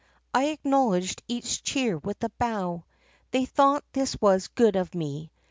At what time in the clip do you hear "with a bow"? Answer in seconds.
1.95-2.85